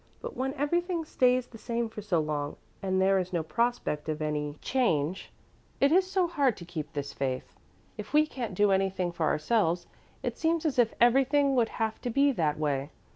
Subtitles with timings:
[0.19, 4.19] But when everything stays the same for so long and there is no prospect of
[4.19, 5.31] any change,
[5.79, 7.55] it is so hard to keep this faith.
[7.99, 9.85] If we can't do anything for ourselves,
[10.23, 12.89] it seems as if everything would have to be that way.